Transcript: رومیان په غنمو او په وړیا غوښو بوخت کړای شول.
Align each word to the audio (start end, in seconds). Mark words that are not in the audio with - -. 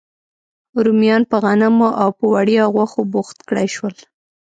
رومیان 0.85 1.21
په 1.31 1.37
غنمو 1.43 1.89
او 2.01 2.09
په 2.19 2.25
وړیا 2.33 2.63
غوښو 2.73 3.01
بوخت 3.11 3.37
کړای 3.47 3.67
شول. 3.75 3.95